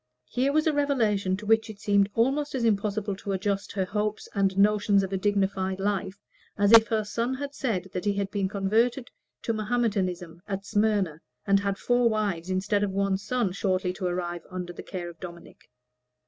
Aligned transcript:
Here 0.25 0.51
was 0.51 0.65
a 0.65 0.73
revelation 0.73 1.37
to 1.37 1.45
which 1.45 1.69
it 1.69 1.79
seemed 1.79 2.09
almost 2.15 2.55
as 2.55 2.63
impossible 2.65 3.15
to 3.17 3.33
adjust 3.33 3.71
her 3.73 3.85
hopes 3.85 4.27
and 4.33 4.57
notions 4.57 5.03
of 5.03 5.13
a 5.13 5.17
dignified 5.17 5.79
life 5.79 6.17
as 6.57 6.71
if 6.71 6.87
her 6.87 7.03
son 7.03 7.35
had 7.35 7.53
said 7.53 7.87
that 7.93 8.05
he 8.05 8.13
had 8.13 8.31
been 8.31 8.49
converted 8.49 9.11
to 9.43 9.53
Mahometanism 9.53 10.41
at 10.47 10.65
Smyrna, 10.65 11.21
and 11.45 11.59
had 11.59 11.77
four 11.77 12.09
wives, 12.09 12.49
instead 12.49 12.81
of 12.81 12.89
one 12.89 13.15
son, 13.15 13.51
shortly 13.51 13.93
to 13.93 14.07
arrive 14.07 14.41
under 14.49 14.73
the 14.73 14.81
care 14.81 15.07
of 15.07 15.19
Dominic. 15.19 15.69